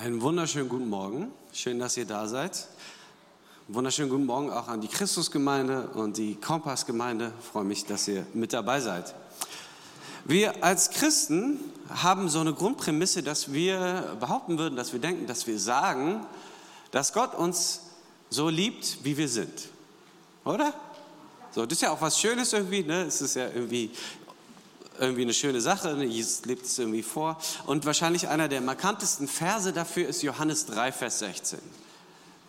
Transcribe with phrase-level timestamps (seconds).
[0.00, 1.32] Einen wunderschönen guten Morgen.
[1.52, 2.68] Schön, dass ihr da seid.
[3.66, 7.32] Wunderschönen guten Morgen auch an die Christusgemeinde und die Kompassgemeinde.
[7.40, 9.12] Ich freue mich, dass ihr mit dabei seid.
[10.24, 11.58] Wir als Christen
[11.90, 16.24] haben so eine Grundprämisse, dass wir behaupten würden, dass wir denken, dass wir sagen,
[16.92, 17.80] dass Gott uns
[18.30, 19.68] so liebt, wie wir sind.
[20.44, 20.74] Oder?
[21.50, 23.02] So, das ist ja auch was Schönes irgendwie, ne?
[23.02, 23.90] Es ist ja irgendwie
[25.00, 26.04] irgendwie eine schöne Sache, ne?
[26.04, 27.38] Jesus lebt es irgendwie vor.
[27.66, 31.58] Und wahrscheinlich einer der markantesten Verse dafür ist Johannes 3, Vers 16.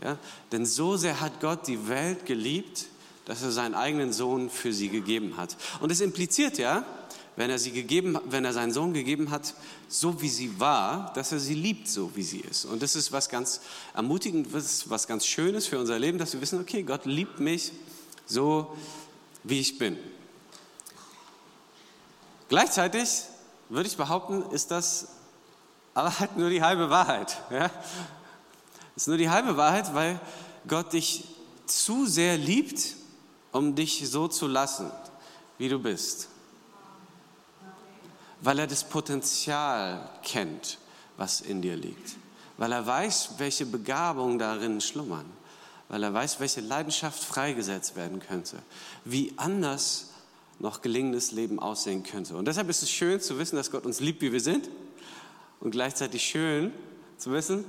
[0.03, 0.17] Ja?
[0.51, 2.85] Denn so sehr hat Gott die Welt geliebt,
[3.25, 5.55] dass er seinen eigenen Sohn für sie gegeben hat.
[5.79, 6.83] Und es impliziert ja,
[7.35, 9.53] wenn er sie gegeben, wenn er seinen Sohn gegeben hat,
[9.87, 12.65] so wie sie war, dass er sie liebt, so wie sie ist.
[12.65, 13.61] Und das ist was ganz
[13.93, 17.71] ermutigendes, was ganz Schönes für unser Leben, dass wir wissen, okay, Gott liebt mich
[18.25, 18.75] so,
[19.43, 19.97] wie ich bin.
[22.49, 23.25] Gleichzeitig
[23.69, 25.07] würde ich behaupten, ist das
[25.93, 27.37] aber halt nur die halbe Wahrheit.
[27.51, 27.69] Ja?
[28.95, 30.19] Ist nur die halbe Wahrheit, weil
[30.67, 31.25] Gott dich
[31.67, 32.95] zu sehr liebt,
[33.51, 34.91] um dich so zu lassen,
[35.57, 36.27] wie du bist.
[38.41, 40.79] Weil er das Potenzial kennt,
[41.17, 42.15] was in dir liegt.
[42.57, 45.25] Weil er weiß, welche Begabungen darin schlummern.
[45.87, 48.57] Weil er weiß, welche Leidenschaft freigesetzt werden könnte.
[49.05, 50.08] Wie anders
[50.59, 52.35] noch gelingendes Leben aussehen könnte.
[52.35, 54.69] Und deshalb ist es schön zu wissen, dass Gott uns liebt, wie wir sind.
[55.59, 56.73] Und gleichzeitig schön
[57.17, 57.65] zu wissen,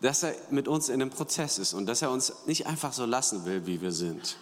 [0.00, 3.06] dass er mit uns in einem Prozess ist und dass er uns nicht einfach so
[3.06, 4.36] lassen will, wie wir sind.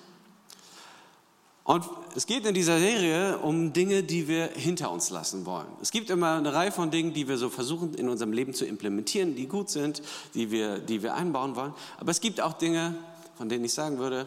[1.65, 1.85] Und
[2.17, 5.69] es geht in dieser Serie um Dinge, die wir hinter uns lassen wollen.
[5.81, 8.65] Es gibt immer eine Reihe von Dingen, die wir so versuchen in unserem Leben zu
[8.65, 10.03] implementieren, die gut sind,
[10.35, 11.75] die wir, die wir einbauen wollen.
[11.99, 12.97] Aber es gibt auch Dinge,
[13.37, 14.27] von denen ich sagen würde,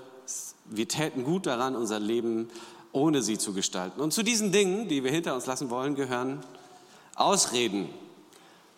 [0.65, 2.49] wir täten gut daran, unser Leben
[2.91, 3.99] ohne sie zu gestalten.
[3.99, 6.39] Und zu diesen Dingen, die wir hinter uns lassen wollen, gehören
[7.15, 7.89] Ausreden,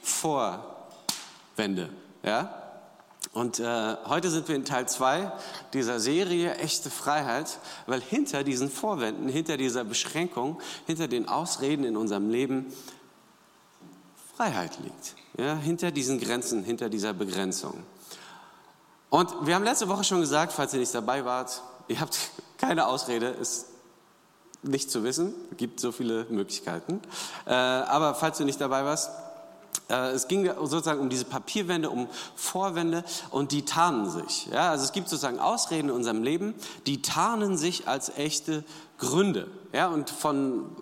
[0.01, 1.89] Vorwände.
[2.23, 2.61] Ja?
[3.33, 5.31] Und äh, heute sind wir in Teil 2
[5.73, 11.97] dieser Serie Echte Freiheit, weil hinter diesen Vorwänden, hinter dieser Beschränkung, hinter den Ausreden in
[11.97, 12.73] unserem Leben
[14.35, 15.15] Freiheit liegt.
[15.37, 15.57] Ja?
[15.57, 17.83] Hinter diesen Grenzen, hinter dieser Begrenzung.
[19.09, 22.17] Und wir haben letzte Woche schon gesagt, falls ihr nicht dabei wart, Ihr habt
[22.57, 23.67] keine Ausrede, es
[24.63, 25.33] nicht zu wissen.
[25.51, 27.01] Es gibt so viele Möglichkeiten.
[27.45, 29.09] Äh, aber falls du nicht dabei warst,
[29.89, 34.47] äh, es ging sozusagen um diese Papierwände, um Vorwände und die tarnen sich.
[34.47, 36.55] Ja, also es gibt sozusagen Ausreden in unserem Leben,
[36.87, 38.63] die tarnen sich als echte
[38.97, 39.47] Gründe.
[39.73, 40.75] Ja, und von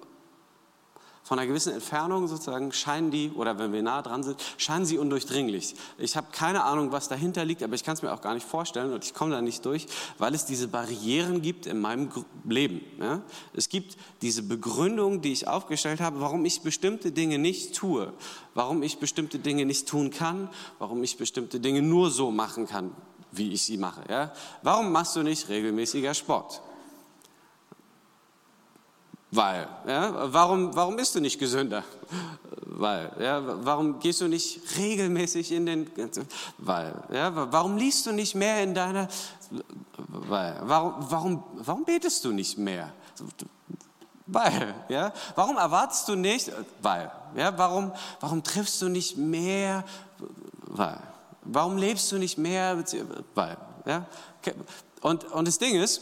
[1.24, 4.98] von einer gewissen Entfernung sozusagen scheinen die, oder wenn wir nah dran sind, scheinen sie
[4.98, 5.74] undurchdringlich.
[5.98, 8.46] Ich habe keine Ahnung, was dahinter liegt, aber ich kann es mir auch gar nicht
[8.46, 12.10] vorstellen und ich komme da nicht durch, weil es diese Barrieren gibt in meinem
[12.44, 12.82] Leben.
[13.00, 13.22] Ja?
[13.54, 18.12] Es gibt diese Begründung, die ich aufgestellt habe, warum ich bestimmte Dinge nicht tue,
[18.54, 22.92] warum ich bestimmte Dinge nicht tun kann, warum ich bestimmte Dinge nur so machen kann,
[23.32, 24.02] wie ich sie mache.
[24.10, 24.34] Ja?
[24.62, 26.62] Warum machst du nicht regelmäßiger Sport?
[29.36, 31.84] Weil, ja, warum, warum bist du nicht gesünder?
[32.66, 35.92] Weil, ja, warum gehst du nicht regelmäßig in den,
[36.60, 39.08] weil, ja, warum liest du nicht mehr in deiner,
[40.08, 42.94] weil, warum, warum, warum betest du nicht mehr?
[44.28, 46.52] Weil, ja, warum erwartest du nicht,
[46.84, 49.84] weil, ja, warum, warum triffst du nicht mehr,
[50.68, 51.00] weil,
[51.42, 52.84] warum lebst du nicht mehr,
[53.34, 53.58] weil,
[53.88, 54.06] ja,
[55.02, 56.02] und, und das Ding ist,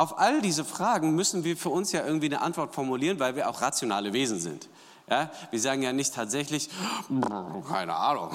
[0.00, 3.50] auf all diese Fragen müssen wir für uns ja irgendwie eine Antwort formulieren, weil wir
[3.50, 4.70] auch rationale Wesen sind.
[5.10, 5.30] Ja?
[5.50, 6.70] Wir sagen ja nicht tatsächlich,
[7.68, 8.30] keine Ahnung,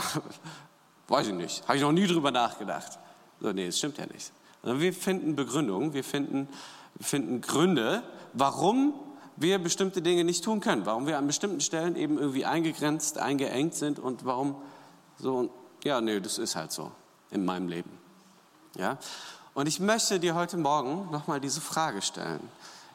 [1.08, 3.00] weiß ich nicht, habe ich noch nie drüber nachgedacht.
[3.40, 4.32] So, nee, das stimmt ja nicht.
[4.62, 6.48] Wir finden Begründungen, wir finden,
[7.02, 8.94] finden Gründe, warum
[9.36, 13.74] wir bestimmte Dinge nicht tun können, warum wir an bestimmten Stellen eben irgendwie eingegrenzt, eingeengt
[13.74, 14.56] sind und warum
[15.18, 15.50] so,
[15.84, 16.92] ja, nee, das ist halt so
[17.32, 17.90] in meinem Leben.
[18.78, 19.00] Ja?
[19.56, 22.42] Und ich möchte dir heute Morgen nochmal diese Frage stellen.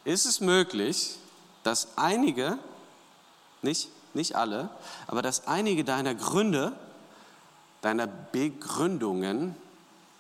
[0.05, 1.17] Ist es möglich,
[1.63, 2.59] dass einige,
[3.63, 4.69] nicht, nicht alle,
[5.07, 6.73] aber dass einige deiner Gründe,
[7.81, 9.57] deiner Begründungen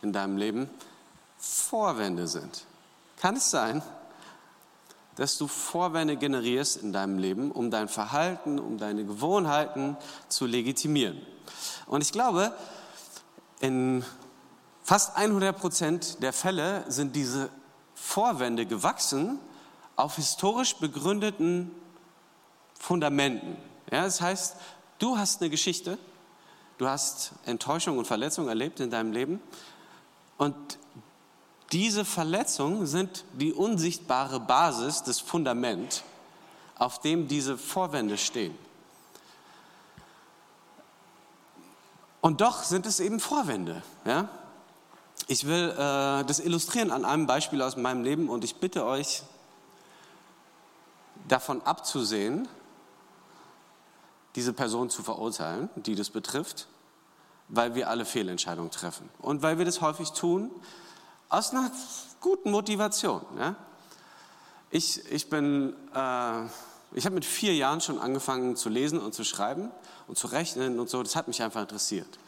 [0.00, 0.70] in deinem Leben
[1.37, 2.64] Vorwände sind?
[3.19, 3.82] Kann es sein,
[5.16, 9.94] dass du Vorwände generierst in deinem Leben, um dein Verhalten, um deine Gewohnheiten
[10.28, 11.20] zu legitimieren?
[11.84, 12.54] Und ich glaube,
[13.60, 14.06] in
[14.90, 17.48] Fast 100 Prozent der Fälle sind diese
[17.94, 19.38] Vorwände gewachsen
[19.94, 21.70] auf historisch begründeten
[22.75, 23.56] Fundamenten.
[23.92, 24.56] Ja, das heißt,
[24.98, 25.96] du hast eine Geschichte,
[26.78, 29.40] du hast Enttäuschung und Verletzung erlebt in deinem Leben
[30.38, 30.56] und
[31.70, 36.02] diese Verletzungen sind die unsichtbare Basis, das Fundament,
[36.75, 38.58] auf dem diese Vorwände stehen.
[42.20, 43.84] Und doch sind es eben Vorwände.
[44.04, 44.28] Ja?
[45.30, 49.22] Ich will äh, das illustrieren an einem Beispiel aus meinem Leben und ich bitte euch,
[51.28, 52.48] davon abzusehen,
[54.34, 56.66] diese Person zu verurteilen, die das betrifft,
[57.46, 59.08] weil wir alle Fehlentscheidungen treffen.
[59.20, 60.50] Und weil wir das häufig tun
[61.28, 61.70] aus einer
[62.18, 63.22] guten Motivation.
[63.38, 63.54] Ja?
[64.70, 66.42] Ich, ich äh,
[66.92, 69.70] ich habe mit vier Jahren schon angefangen zu lesen und zu schreiben
[70.08, 71.00] und zu rechnen und so.
[71.04, 72.18] Das hat mich einfach interessiert.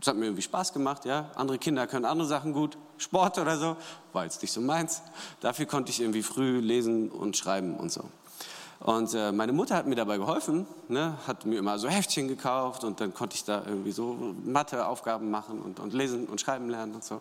[0.00, 1.30] Das hat mir irgendwie Spaß gemacht, ja.
[1.34, 3.76] Andere Kinder können andere Sachen gut, Sport oder so,
[4.12, 5.02] war jetzt nicht so meins.
[5.40, 8.04] Dafür konnte ich irgendwie früh lesen und schreiben und so.
[8.80, 12.82] Und äh, meine Mutter hat mir dabei geholfen, ne, hat mir immer so Heftchen gekauft
[12.82, 16.94] und dann konnte ich da irgendwie so Matheaufgaben machen und, und lesen und schreiben lernen
[16.94, 17.20] und so.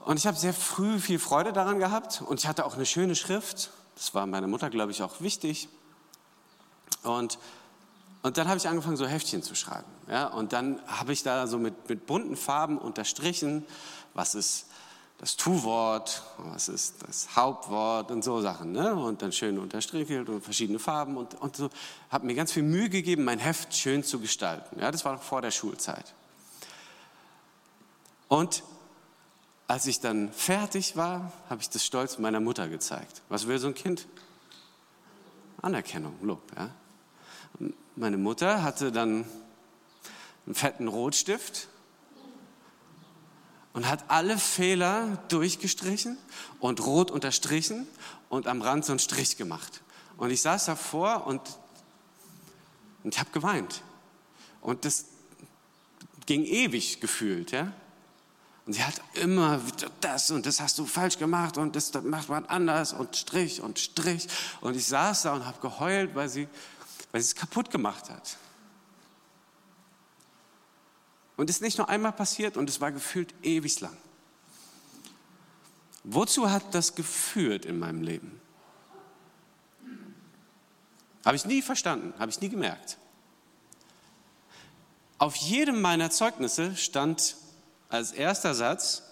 [0.00, 3.14] Und ich habe sehr früh viel Freude daran gehabt und ich hatte auch eine schöne
[3.14, 3.70] Schrift.
[3.96, 5.70] Das war meiner Mutter, glaube ich, auch wichtig.
[7.02, 7.38] Und,
[8.24, 9.84] und dann habe ich angefangen, so Heftchen zu schreiben.
[10.08, 10.28] Ja?
[10.28, 13.66] Und dann habe ich da so mit, mit bunten Farben unterstrichen,
[14.14, 14.64] was ist
[15.18, 18.72] das Tu-Wort, was ist das Hauptwort und so Sachen.
[18.72, 18.94] Ne?
[18.94, 21.68] Und dann schön unterstrichelt und verschiedene Farben und, und so.
[22.08, 24.80] Habe mir ganz viel Mühe gegeben, mein Heft schön zu gestalten.
[24.80, 26.14] Ja, das war noch vor der Schulzeit.
[28.28, 28.62] Und
[29.68, 33.20] als ich dann fertig war, habe ich das stolz meiner Mutter gezeigt.
[33.28, 34.06] Was will so ein Kind?
[35.60, 36.40] Anerkennung, Lob.
[36.56, 36.70] Ja?
[37.96, 39.24] Meine Mutter hatte dann
[40.46, 41.68] einen fetten Rotstift
[43.72, 46.18] und hat alle Fehler durchgestrichen
[46.60, 47.86] und rot unterstrichen
[48.28, 49.82] und am Rand so einen Strich gemacht.
[50.16, 51.40] Und ich saß davor und,
[53.02, 53.82] und habe geweint.
[54.60, 55.06] Und das
[56.26, 57.52] ging ewig gefühlt.
[57.52, 57.72] Ja?
[58.66, 59.60] Und sie hat immer
[60.00, 63.60] das und das hast du falsch gemacht und das, das macht man anders und Strich
[63.60, 64.26] und Strich.
[64.60, 66.48] Und ich saß da und habe geheult, weil sie,
[67.14, 68.38] weil sie es kaputt gemacht hat.
[71.36, 73.96] Und es ist nicht nur einmal passiert und es war gefühlt ewig lang.
[76.02, 78.40] Wozu hat das geführt in meinem Leben?
[81.24, 82.98] Habe ich nie verstanden, habe ich nie gemerkt.
[85.18, 87.36] Auf jedem meiner Zeugnisse stand
[87.90, 89.04] als erster Satz,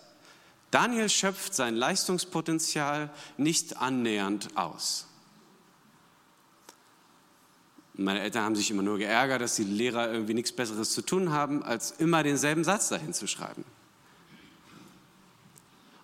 [0.72, 5.06] Daniel schöpft sein Leistungspotenzial nicht annähernd aus.
[7.94, 11.30] Meine Eltern haben sich immer nur geärgert, dass die Lehrer irgendwie nichts Besseres zu tun
[11.30, 13.64] haben, als immer denselben Satz dahin zu schreiben.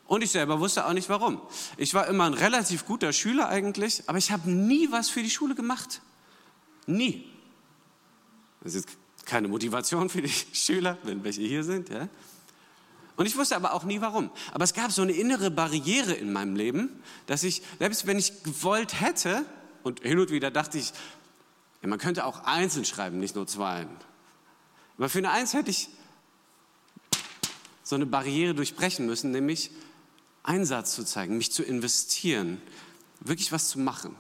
[0.07, 1.41] Und ich selber wusste auch nicht warum.
[1.77, 5.31] Ich war immer ein relativ guter Schüler eigentlich, aber ich habe nie was für die
[5.31, 6.01] Schule gemacht.
[6.87, 7.27] Nie.
[8.63, 8.89] Das ist
[9.27, 11.91] keine Motivation für die Schüler, wenn welche hier sind.
[11.91, 12.09] Ja?
[13.17, 14.31] Und ich wusste aber auch nie warum.
[14.53, 18.43] Aber es gab so eine innere Barriere in meinem Leben, dass ich, selbst wenn ich
[18.43, 19.45] gewollt hätte,
[19.83, 20.93] und hin und wieder dachte ich,
[21.83, 23.87] ja, man könnte auch einzeln schreiben, nicht nur zwei.
[24.97, 25.89] Aber für eine Eins hätte ich
[27.83, 29.71] so eine Barriere durchbrechen müssen, nämlich
[30.43, 32.61] Einsatz zu zeigen, mich zu investieren,
[33.21, 34.15] wirklich was zu machen.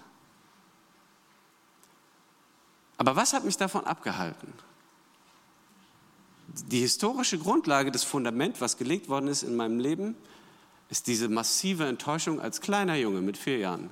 [2.96, 4.52] Aber was hat mich davon abgehalten?
[6.66, 10.16] Die historische Grundlage, das Fundament, was gelegt worden ist in meinem Leben,
[10.90, 13.90] ist diese massive Enttäuschung als kleiner Junge mit vier Jahren.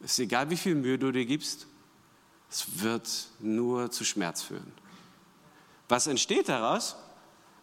[0.00, 1.66] Es ist egal, wie viel Mühe du dir gibst,
[2.50, 3.08] es wird
[3.38, 4.72] nur zu Schmerz führen.
[5.88, 6.96] Was entsteht daraus?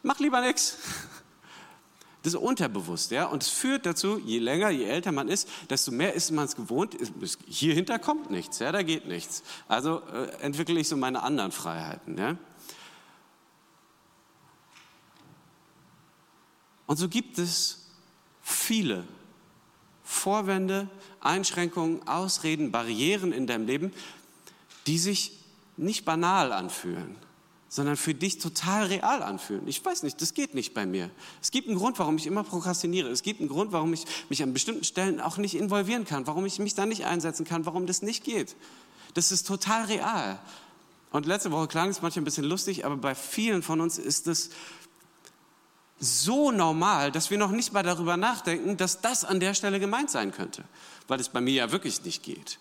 [0.04, 0.78] Mach lieber nichts.
[2.24, 3.26] Das ist unterbewusst, ja.
[3.26, 6.58] Und es führt dazu, je länger, je älter man ist, desto mehr ist man es
[6.58, 6.98] gewohnt.
[7.48, 9.44] Hier hinter kommt nichts, ja, da geht nichts.
[9.70, 12.36] Also äh, entwickle ich so meine anderen Freiheiten, ja.
[16.86, 17.86] Und so gibt es
[18.42, 19.06] viele
[20.04, 23.94] Vorwände, Einschränkungen, Ausreden, Barrieren in deinem Leben,
[24.88, 25.34] die sich
[25.76, 27.16] nicht banal anfühlen,
[27.70, 29.68] sondern für dich total real anfühlen.
[29.68, 31.12] Ich weiß nicht, das geht nicht bei mir.
[31.42, 33.10] Es gibt einen Grund, warum ich immer prokrastiniere.
[33.10, 36.46] Es gibt einen Grund, warum ich mich an bestimmten Stellen auch nicht involvieren kann, warum
[36.46, 38.56] ich mich da nicht einsetzen kann, warum das nicht geht.
[39.14, 40.40] Das ist total real.
[41.12, 44.28] Und letzte Woche klang es manchmal ein bisschen lustig, aber bei vielen von uns ist
[44.28, 44.50] es
[46.00, 50.10] so normal, dass wir noch nicht mal darüber nachdenken, dass das an der Stelle gemeint
[50.10, 50.64] sein könnte,
[51.08, 52.60] weil es bei mir ja wirklich nicht geht.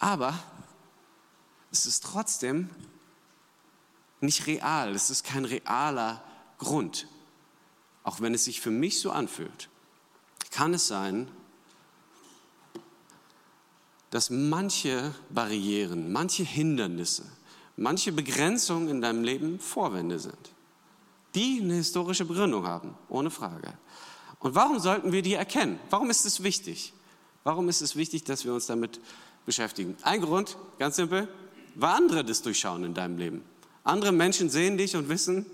[0.00, 0.34] Aber
[1.70, 2.70] es ist trotzdem
[4.20, 6.24] nicht real, es ist kein realer
[6.58, 7.06] Grund.
[8.02, 9.68] Auch wenn es sich für mich so anfühlt,
[10.50, 11.28] kann es sein,
[14.10, 17.24] dass manche Barrieren, manche Hindernisse,
[17.76, 20.50] manche Begrenzungen in deinem Leben Vorwände sind,
[21.34, 23.74] die eine historische Begründung haben, ohne Frage.
[24.40, 25.78] Und warum sollten wir die erkennen?
[25.90, 26.94] Warum ist es wichtig?
[27.44, 29.00] Warum ist es wichtig, dass wir uns damit
[29.46, 29.96] beschäftigen.
[30.02, 31.28] Ein Grund, ganz simpel,
[31.74, 33.44] weil andere das durchschauen in deinem Leben.
[33.84, 35.46] Andere Menschen sehen dich und wissen,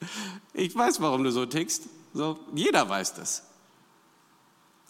[0.54, 1.84] ich weiß, warum du so tickst.
[2.12, 3.42] So, jeder weiß das.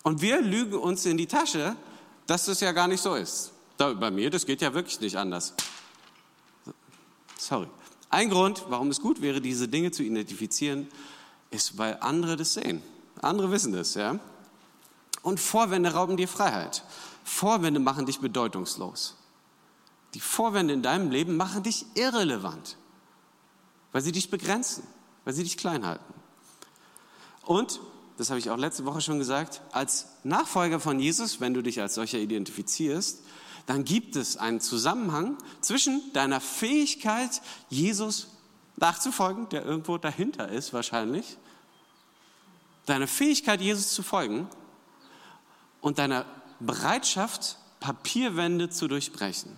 [0.02, 1.76] Und wir lügen uns in die Tasche,
[2.26, 3.52] dass das ja gar nicht so ist.
[3.76, 5.54] Da, bei mir, das geht ja wirklich nicht anders.
[7.38, 7.66] Sorry.
[8.10, 10.88] Ein Grund, warum es gut wäre, diese Dinge zu identifizieren,
[11.50, 12.82] ist, weil andere das sehen.
[13.22, 14.18] Andere wissen das, ja.
[15.22, 16.84] Und Vorwände rauben dir Freiheit.
[17.24, 19.16] Vorwände machen dich bedeutungslos.
[20.12, 22.76] Die Vorwände in deinem Leben machen dich irrelevant,
[23.90, 24.86] weil sie dich begrenzen,
[25.24, 26.14] weil sie dich klein halten.
[27.42, 27.80] Und,
[28.16, 31.80] das habe ich auch letzte Woche schon gesagt, als Nachfolger von Jesus, wenn du dich
[31.80, 33.24] als solcher identifizierst,
[33.66, 37.40] dann gibt es einen Zusammenhang zwischen deiner Fähigkeit,
[37.70, 38.28] Jesus
[38.76, 41.38] nachzufolgen, der irgendwo dahinter ist wahrscheinlich,
[42.86, 44.48] deine Fähigkeit, Jesus zu folgen
[45.80, 46.26] und deiner
[46.64, 49.56] Bereitschaft, Papierwände zu durchbrechen.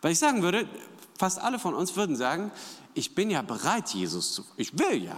[0.00, 0.68] Weil ich sagen würde,
[1.18, 2.50] fast alle von uns würden sagen,
[2.94, 5.16] ich bin ja bereit, Jesus zu, ich will ja.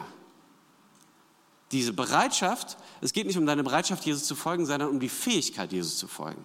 [1.72, 5.72] Diese Bereitschaft, es geht nicht um deine Bereitschaft, Jesus zu folgen, sondern um die Fähigkeit,
[5.72, 6.44] Jesus zu folgen.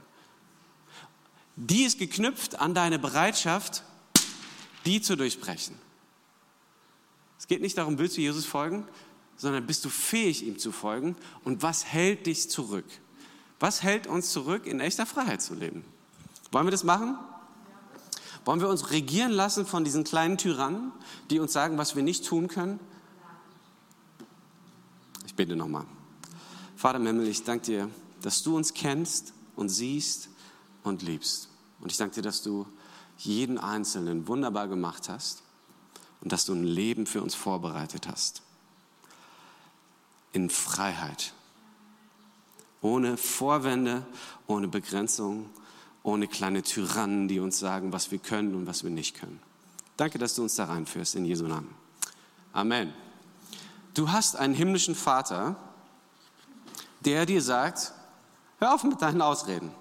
[1.55, 3.83] Die ist geknüpft an deine Bereitschaft,
[4.85, 5.77] die zu durchbrechen.
[7.37, 8.87] Es geht nicht darum, willst du Jesus folgen,
[9.35, 12.85] sondern bist du fähig, ihm zu folgen und was hält dich zurück?
[13.59, 15.83] Was hält uns zurück, in echter Freiheit zu leben?
[16.51, 17.17] Wollen wir das machen?
[18.45, 20.91] Wollen wir uns regieren lassen von diesen kleinen Tyrannen,
[21.29, 22.79] die uns sagen, was wir nicht tun können?
[25.25, 25.85] Ich bete nochmal.
[26.75, 27.89] Vater Memmel, ich danke dir,
[28.21, 30.29] dass du uns kennst und siehst
[30.83, 31.49] und liebst.
[31.81, 32.65] Und ich danke dir, dass du
[33.17, 35.43] jeden Einzelnen wunderbar gemacht hast
[36.21, 38.41] und dass du ein Leben für uns vorbereitet hast.
[40.31, 41.33] In Freiheit
[42.81, 44.05] ohne Vorwände,
[44.47, 45.49] ohne Begrenzung,
[46.03, 49.39] ohne kleine Tyrannen, die uns sagen, was wir können und was wir nicht können.
[49.97, 51.73] Danke, dass du uns da reinführst, in Jesu Namen.
[52.53, 52.93] Amen.
[53.93, 55.55] Du hast einen himmlischen Vater,
[57.01, 57.93] der dir sagt,
[58.59, 59.71] hör auf mit deinen Ausreden,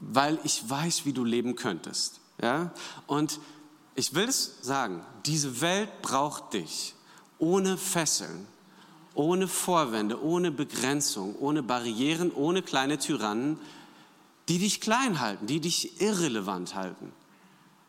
[0.00, 2.20] weil ich weiß, wie du leben könntest.
[2.40, 2.70] Ja?
[3.06, 3.40] Und
[3.94, 6.94] ich will es sagen, diese Welt braucht dich
[7.38, 8.46] ohne Fesseln,
[9.18, 13.58] ohne Vorwände, ohne Begrenzung, ohne Barrieren, ohne kleine Tyrannen,
[14.48, 17.12] die dich klein halten, die dich irrelevant halten,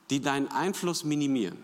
[0.10, 1.60] die deinen Einfluss minimieren.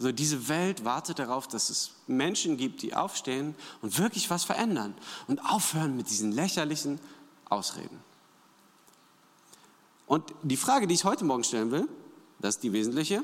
[0.00, 4.92] Also diese Welt wartet darauf, dass es Menschen gibt, die aufstehen und wirklich was verändern
[5.28, 6.98] und aufhören mit diesen lächerlichen
[7.48, 8.00] Ausreden.
[10.06, 11.88] Und die Frage, die ich heute Morgen stellen will,
[12.40, 13.22] das ist die wesentliche,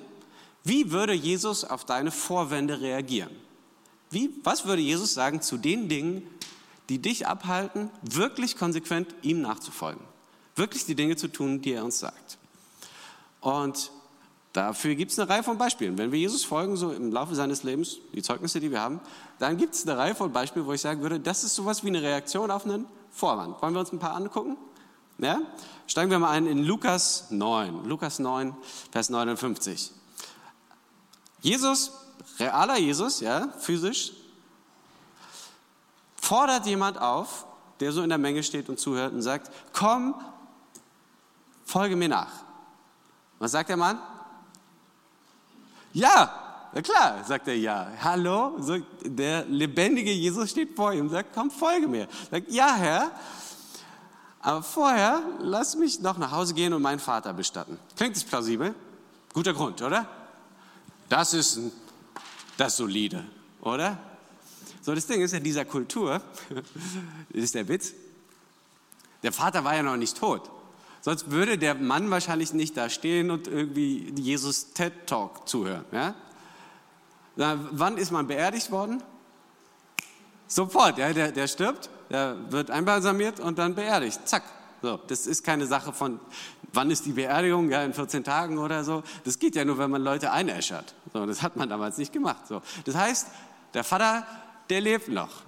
[0.63, 3.35] wie würde Jesus auf deine Vorwände reagieren?
[4.11, 6.23] Wie, was würde Jesus sagen zu den Dingen,
[6.89, 10.03] die dich abhalten, wirklich konsequent ihm nachzufolgen?
[10.57, 12.39] Wirklich die Dinge zu tun, die er uns sagt.
[13.41, 13.91] Und
[14.53, 15.99] dafür gibt es eine Reihe von Beispielen.
[15.99, 19.01] Wenn wir Jesus folgen, so im Laufe seines Lebens, die Zeugnisse, die wir haben,
[19.39, 21.89] dann gibt es eine Reihe von Beispielen, wo ich sagen würde, das ist sowas wie
[21.89, 23.61] eine Reaktion auf einen Vorwand.
[23.61, 24.57] Wollen wir uns ein paar angucken?
[25.19, 25.41] Ja?
[25.87, 27.85] Steigen wir mal ein in Lukas 9.
[27.85, 28.57] Lukas 9,
[28.91, 29.91] Vers 59.
[31.41, 31.93] Jesus
[32.39, 34.13] realer Jesus, ja, physisch,
[36.17, 37.47] fordert jemand auf,
[37.81, 40.15] der so in der Menge steht und zuhört und sagt, komm,
[41.65, 42.31] folge mir nach.
[43.39, 43.99] Was sagt der Mann?
[45.93, 47.89] Ja, na klar, sagt er ja.
[48.03, 48.59] Hallo,
[49.03, 52.09] der lebendige Jesus steht vor ihm und sagt, komm, folge mir.
[52.31, 53.11] Sagt, ja, Herr,
[54.41, 57.79] aber vorher lass mich noch nach Hause gehen und meinen Vater bestatten.
[57.97, 58.75] Klingt das plausibel?
[59.33, 60.07] Guter Grund, oder?
[61.09, 61.73] Das ist ein
[62.57, 63.25] das solide,
[63.61, 63.99] oder?
[64.83, 66.21] So, das Ding ist, in dieser Kultur,
[66.51, 66.65] das
[67.45, 67.93] ist der Witz,
[69.23, 70.51] der Vater war ja noch nicht tot.
[71.01, 75.85] Sonst würde der Mann wahrscheinlich nicht da stehen und irgendwie Jesus TED Talk zuhören.
[75.93, 76.15] Ja?
[77.37, 79.03] Na, wann ist man beerdigt worden?
[80.47, 84.27] Sofort, ja, der, der stirbt, der wird einbalsamiert und dann beerdigt.
[84.27, 84.45] Zack.
[84.83, 86.21] So, das ist keine Sache von,
[86.75, 89.03] wann ist die Beerdigung, ja, in 14 Tagen oder so.
[89.25, 90.95] Das geht ja nur, wenn man Leute einäschert.
[91.13, 92.47] So, das hat man damals nicht gemacht.
[92.49, 92.63] So.
[92.85, 93.29] Das heißt,
[93.75, 94.27] der Vater,
[94.71, 95.43] der lebt noch.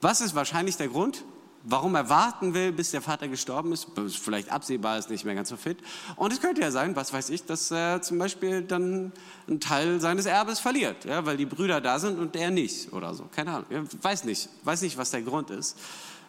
[0.00, 1.24] Was ist wahrscheinlich der Grund?
[1.64, 3.88] Warum er warten will, bis der Vater gestorben ist,
[4.22, 5.78] vielleicht absehbar ist, nicht mehr ganz so fit.
[6.16, 9.12] Und es könnte ja sein, was weiß ich, dass er zum Beispiel dann
[9.48, 13.12] einen Teil seines Erbes verliert, ja, weil die Brüder da sind und er nicht oder
[13.12, 13.24] so.
[13.34, 15.76] Keine Ahnung, ich weiß nicht, weiß nicht, was der Grund ist.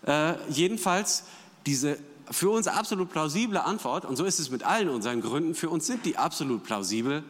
[0.05, 1.23] Äh, jedenfalls
[1.65, 1.99] diese
[2.31, 5.87] für uns absolut plausible Antwort, und so ist es mit allen unseren Gründen, für uns
[5.87, 7.23] sind die absolut plausibel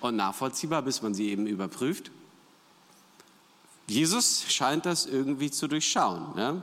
[0.00, 2.10] und nachvollziehbar, bis man sie eben überprüft.
[3.86, 6.34] Jesus scheint das irgendwie zu durchschauen.
[6.34, 6.62] Ne?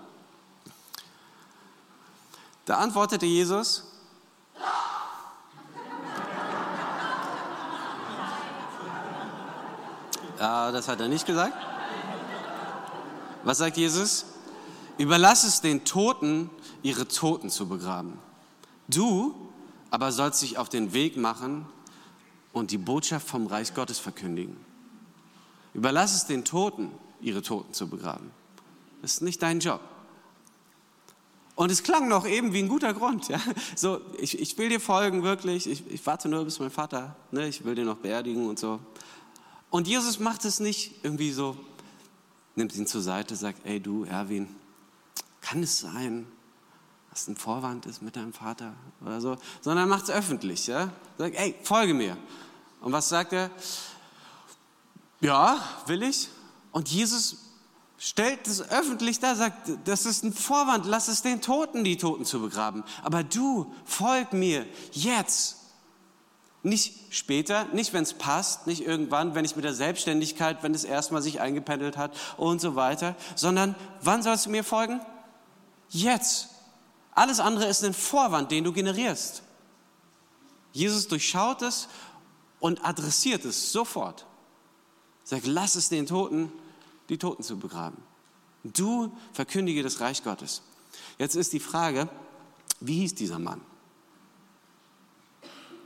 [2.66, 3.86] Da antwortete Jesus,
[10.38, 11.54] Ja, das hat er nicht gesagt.
[13.44, 14.26] Was sagt Jesus?
[15.00, 16.50] Überlass es den Toten,
[16.84, 18.20] ihre Toten zu begraben.
[18.90, 19.34] Du
[19.92, 21.66] aber sollst dich auf den Weg machen
[22.52, 24.58] und die Botschaft vom Reich Gottes verkündigen.
[25.74, 26.92] Überlass es den Toten,
[27.22, 28.30] ihre Toten zu begraben.
[29.02, 29.80] Das ist nicht dein Job.
[31.56, 33.30] Und es klang noch eben wie ein guter Grund.
[33.30, 33.40] Ja?
[33.78, 35.66] So, ich, ich will dir folgen, wirklich.
[35.68, 38.80] Ich, ich warte nur, bis mein Vater, ne, ich will den noch beerdigen und so.
[39.70, 41.56] Und Jesus macht es nicht irgendwie so,
[42.56, 44.48] nimmt ihn zur Seite, sagt, ey du, Erwin,
[45.50, 46.28] kann es sein,
[47.10, 50.68] dass ein Vorwand ist mit deinem Vater oder so, sondern macht es öffentlich.
[50.68, 50.94] Ja?
[51.18, 52.18] Sagt, ey, folge mir.
[52.82, 53.50] Und was sagt er?
[55.22, 56.30] Ja, will ich.
[56.72, 57.38] Und Jesus
[57.98, 62.26] stellt es öffentlich da, sagt, das ist ein Vorwand, lass es den Toten, die Toten
[62.26, 62.84] zu begraben.
[63.02, 65.56] Aber du, folg mir jetzt.
[66.62, 70.84] Nicht später, nicht wenn es passt, nicht irgendwann, wenn ich mit der Selbstständigkeit, wenn es
[70.84, 75.02] erstmal sich eingependelt hat und so weiter, sondern wann sollst du mir folgen?
[75.90, 76.50] Jetzt.
[77.12, 79.44] Alles andere ist ein Vorwand, den du generierst.
[80.72, 81.88] Jesus durchschaut es
[82.60, 84.26] und adressiert es sofort.
[85.24, 86.52] Sagt, lass es den Toten
[87.10, 87.98] die Toten zu begraben.
[88.64, 90.62] Du verkündige das Reich Gottes.
[91.18, 92.08] Jetzt ist die Frage,
[92.80, 93.62] wie hieß dieser Mann?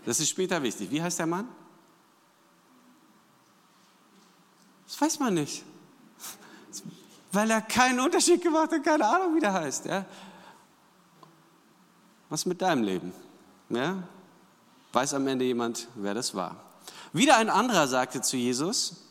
[0.05, 0.91] Das ist später wichtig.
[0.91, 1.47] Wie heißt der Mann?
[4.85, 5.63] Das weiß man nicht.
[7.33, 9.85] Weil er keinen Unterschied gemacht hat, keine Ahnung, wie der heißt.
[9.85, 10.05] Ja?
[12.29, 13.11] Was mit deinem Leben?
[13.69, 14.03] Ja?
[14.93, 16.55] Weiß am Ende jemand, wer das war?
[17.11, 19.03] Wieder ein anderer sagte zu Jesus,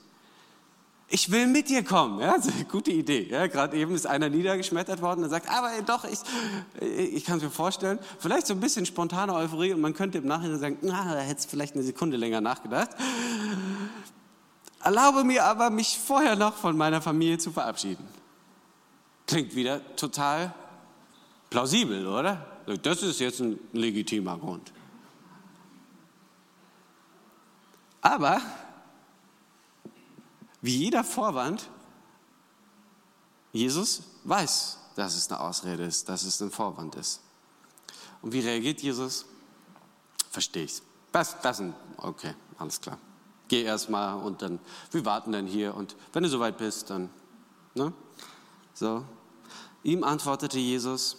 [1.09, 2.21] ich will mit dir kommen.
[2.21, 2.37] Ja,
[2.71, 3.29] gute Idee.
[3.29, 6.21] Ja, Gerade eben ist einer niedergeschmettert worden und sagt, aber doch, ich,
[6.81, 10.26] ich kann es mir vorstellen, vielleicht so ein bisschen spontane Euphorie und man könnte im
[10.26, 12.91] Nachhinein sagen, na, da hätte es vielleicht eine Sekunde länger nachgedacht.
[14.82, 18.06] Erlaube mir aber, mich vorher noch von meiner Familie zu verabschieden.
[19.26, 20.52] Klingt wieder total
[21.50, 22.47] plausibel, oder?
[22.82, 24.73] Das ist jetzt ein legitimer Grund.
[28.00, 28.40] Aber
[30.60, 31.68] wie jeder Vorwand,
[33.52, 37.21] Jesus weiß, dass es eine Ausrede ist, dass es ein Vorwand ist.
[38.21, 39.26] Und wie reagiert Jesus?
[40.30, 40.82] Verstehe ich.
[41.12, 41.62] Das, das
[41.99, 42.99] okay, alles klar.
[43.52, 44.58] Geh erstmal und dann,
[44.93, 47.10] wir warten dann hier und wenn du soweit bist, dann,
[47.75, 47.93] ne?
[48.73, 49.04] So.
[49.82, 51.19] Ihm antwortete Jesus,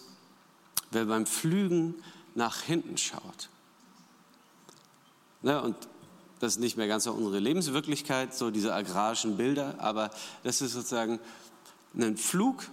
[0.90, 1.94] wer beim Flügen
[2.34, 3.50] nach hinten schaut.
[5.42, 5.76] Ne, und
[6.40, 10.10] das ist nicht mehr ganz so unsere Lebenswirklichkeit, so diese agrarischen Bilder, aber
[10.42, 11.20] das ist sozusagen
[11.96, 12.68] ein Flug,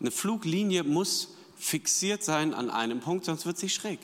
[0.00, 4.00] eine Fluglinie muss fixiert sein an einem Punkt, sonst wird sie schräg.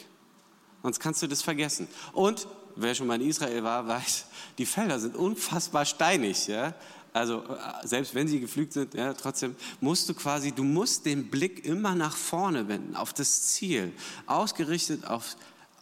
[0.82, 1.88] Sonst kannst du das vergessen.
[2.12, 4.26] Und wer schon mal in Israel war, weiß,
[4.58, 6.46] die Felder sind unfassbar steinig.
[6.46, 6.74] Ja?
[7.12, 11.28] Also äh, selbst wenn sie geflügt sind, ja, trotzdem musst du quasi, du musst den
[11.28, 13.92] Blick immer nach vorne wenden, auf das Ziel,
[14.26, 15.36] ausgerichtet auf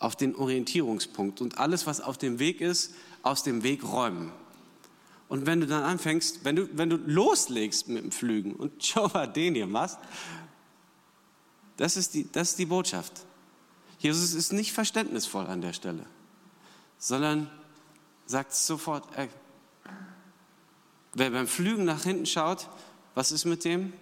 [0.05, 4.31] auf den Orientierungspunkt und alles, was auf dem Weg ist, aus dem Weg räumen.
[5.29, 9.27] Und wenn du dann anfängst, wenn du, wenn du loslegst mit dem Flügen und Jova
[9.27, 9.99] den hier machst,
[11.77, 13.25] das ist, die, das ist die Botschaft.
[13.99, 16.05] Jesus ist nicht verständnisvoll an der Stelle,
[17.05, 17.51] sondern
[18.27, 19.29] sagt sofort, ey,
[21.13, 22.69] wer beim Flügen nach hinten schaut,
[23.15, 23.93] was ist mit dem?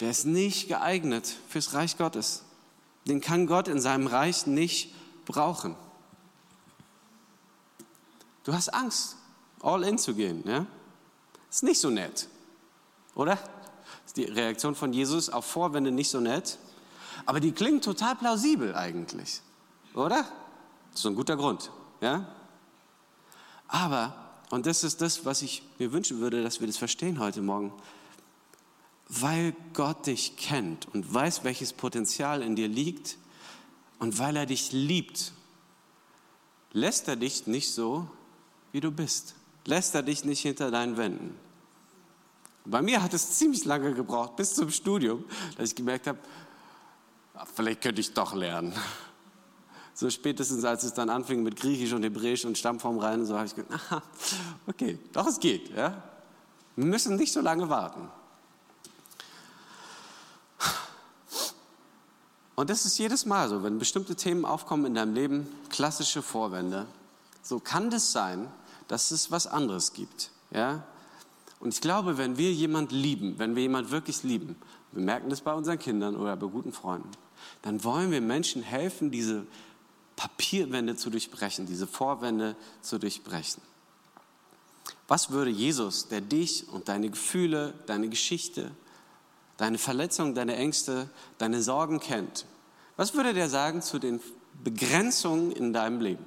[0.00, 2.44] Der ist nicht geeignet fürs Reich Gottes
[3.08, 5.74] den kann Gott in seinem Reich nicht brauchen.
[8.44, 9.16] Du hast Angst,
[9.60, 10.42] all in zu gehen.
[10.46, 10.66] Ja?
[11.50, 12.28] Ist nicht so nett,
[13.14, 13.38] oder?
[14.06, 16.58] Ist die Reaktion von Jesus auf Vorwände nicht so nett?
[17.26, 19.40] Aber die klingt total plausibel eigentlich,
[19.94, 20.24] oder?
[20.98, 22.26] Ist ein guter Grund, ja?
[23.68, 24.16] Aber,
[24.50, 27.72] und das ist das, was ich mir wünschen würde, dass wir das verstehen heute Morgen,
[29.08, 33.16] weil Gott dich kennt und weiß, welches Potenzial in dir liegt
[34.00, 35.30] und weil er dich liebt,
[36.72, 38.10] lässt er dich nicht so,
[38.72, 39.36] wie du bist.
[39.66, 41.38] Lässt er dich nicht hinter deinen Wänden.
[42.64, 45.24] Bei mir hat es ziemlich lange gebraucht, bis zum Studium,
[45.56, 46.18] dass ich gemerkt habe,
[47.34, 48.74] ah, vielleicht könnte ich doch lernen.
[49.98, 53.46] So spätestens, als es dann anfing mit Griechisch und Hebräisch und Stammform rein, so habe
[53.46, 54.02] ich gedacht, aha,
[54.68, 55.74] okay, doch es geht.
[55.76, 56.00] Ja?
[56.76, 58.08] Wir müssen nicht so lange warten.
[62.54, 66.86] Und das ist jedes Mal so, wenn bestimmte Themen aufkommen in deinem Leben, klassische Vorwände.
[67.42, 68.46] So kann das sein,
[68.86, 70.30] dass es was anderes gibt.
[70.52, 70.84] Ja?
[71.58, 74.54] Und ich glaube, wenn wir jemand lieben, wenn wir jemand wirklich lieben,
[74.92, 77.10] wir merken das bei unseren Kindern oder bei guten Freunden,
[77.62, 79.44] dann wollen wir Menschen helfen, diese
[80.18, 83.62] Papierwände zu durchbrechen, diese Vorwände zu durchbrechen.
[85.06, 88.72] Was würde Jesus, der dich und deine Gefühle, deine Geschichte,
[89.58, 92.46] deine Verletzungen, deine Ängste, deine Sorgen kennt,
[92.96, 94.20] was würde der sagen zu den
[94.64, 96.26] Begrenzungen in deinem Leben,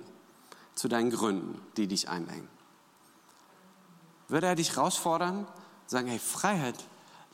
[0.74, 2.48] zu deinen Gründen, die dich einengen?
[4.30, 5.46] Würde er dich herausfordern,
[5.86, 6.78] sagen, hey, Freiheit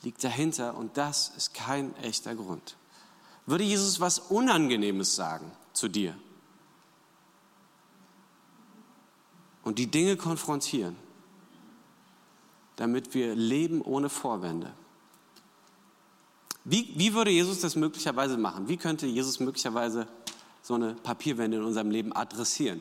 [0.02, 2.78] liegt dahinter und das ist kein echter Grund?
[3.46, 6.18] Würde Jesus was Unangenehmes sagen zu dir?
[9.68, 10.96] Und die Dinge konfrontieren,
[12.78, 14.72] damit wir leben ohne Vorwände.
[16.64, 18.70] Wie, wie würde Jesus das möglicherweise machen?
[18.70, 20.08] Wie könnte Jesus möglicherweise
[20.62, 22.80] so eine Papierwende in unserem Leben adressieren?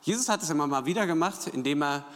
[0.00, 2.06] Jesus hat es immer mal wieder gemacht, indem er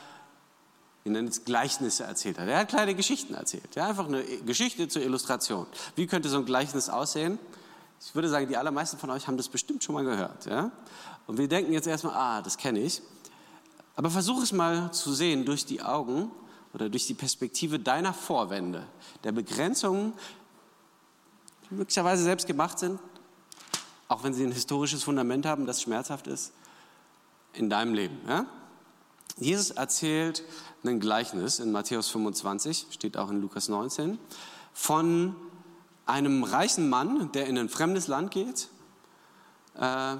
[1.03, 2.49] wir nennen Gleichnisse erzählt hat.
[2.49, 3.75] Er hat kleine Geschichten erzählt.
[3.75, 5.67] Ja, einfach eine Geschichte zur Illustration.
[5.97, 7.39] Wie könnte so ein Gleichnis aussehen?
[8.03, 10.47] Ich würde sagen, die allermeisten von euch haben das bestimmt schon mal gehört.
[10.47, 10.73] Ja?
[11.27, 13.03] Und wir denken jetzt erstmal, ah, das kenne ich.
[14.01, 16.31] Aber versuch es mal zu sehen durch die Augen
[16.73, 18.87] oder durch die Perspektive deiner Vorwände,
[19.25, 20.15] der Begrenzungen,
[21.69, 22.99] die möglicherweise selbst gemacht sind,
[24.09, 26.55] auch wenn sie ein historisches Fundament haben, das schmerzhaft ist,
[27.53, 28.17] in deinem Leben.
[28.27, 28.47] Ja?
[29.37, 30.45] Jesus erzählt
[30.83, 34.19] ein Gleichnis in Matthäus 25, steht auch in Lukas 19,
[34.73, 35.37] von
[36.07, 38.69] einem reichen Mann, der in ein fremdes Land geht
[39.75, 40.17] äh,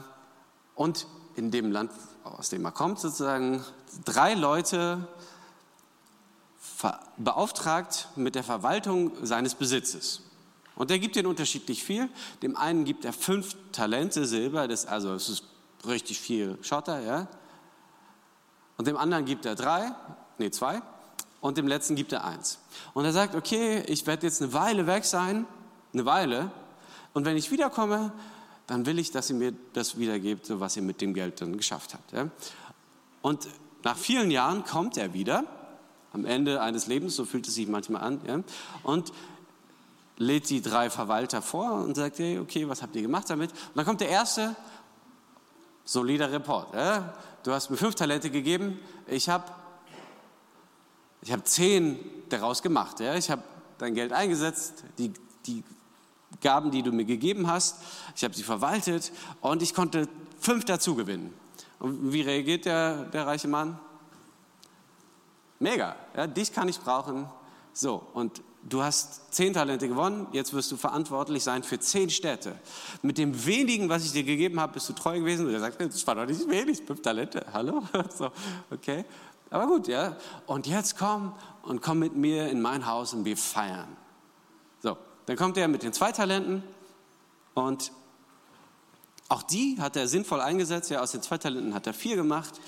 [0.75, 1.93] und in dem Land,
[2.25, 3.65] aus dem er kommt, sozusagen
[4.05, 5.07] drei Leute
[7.17, 10.23] beauftragt mit der Verwaltung seines Besitzes.
[10.77, 12.09] Und er gibt ihnen unterschiedlich viel.
[12.43, 15.45] Dem einen gibt er fünf Talente Silber, das, also es ist
[15.87, 17.27] richtig viel Schotter, ja.
[18.79, 19.93] Und dem anderen gibt er drei,
[20.39, 20.81] nee, zwei.
[21.43, 22.59] Und dem letzten gibt er eins.
[22.95, 25.47] Und er sagt, okay, ich werde jetzt eine Weile weg sein,
[25.93, 26.51] eine Weile.
[27.13, 28.13] Und wenn ich wiederkomme,
[28.71, 31.93] dann will ich, dass ihr mir das wiedergebt, was ihr mit dem Geld dann geschafft
[31.93, 32.31] habt.
[33.21, 33.49] Und
[33.83, 35.43] nach vielen Jahren kommt er wieder,
[36.13, 38.45] am Ende eines Lebens, so fühlt es sich manchmal an,
[38.85, 39.13] und
[40.19, 43.51] lädt die drei Verwalter vor und sagt, hey, okay, was habt ihr gemacht damit?
[43.51, 44.55] Und dann kommt der erste,
[45.85, 46.73] solider Report.
[47.43, 48.79] Du hast mir fünf Talente gegeben,
[49.09, 49.51] ich habe
[51.23, 53.01] ich habe zehn daraus gemacht.
[53.01, 53.43] Ich habe
[53.79, 55.13] dein Geld eingesetzt, die,
[55.47, 55.65] die
[56.41, 57.77] Gaben, die du mir gegeben hast,
[58.17, 61.35] ich habe sie verwaltet und ich konnte fünf dazu gewinnen.
[61.79, 63.79] Und wie reagiert der, der reiche Mann?
[65.59, 67.27] Mega, ja, dich kann ich brauchen.
[67.73, 72.59] So, und du hast zehn Talente gewonnen, jetzt wirst du verantwortlich sein für zehn Städte.
[73.03, 75.47] Mit dem wenigen, was ich dir gegeben habe, bist du treu gewesen.
[75.47, 77.83] Und er sagt, das war doch nicht wenig, fünf Talente, hallo?
[78.17, 78.31] So,
[78.71, 79.05] okay.
[79.51, 80.17] Aber gut, ja.
[80.47, 83.97] Und jetzt komm und komm mit mir in mein Haus und wir feiern.
[85.27, 86.63] Dann kommt er mit den zwei Talenten
[87.55, 87.93] und
[89.29, 90.91] auch die hat er sinnvoll eingesetzt.
[90.91, 92.61] Ja, aus den zwei Talenten hat er vier gemacht.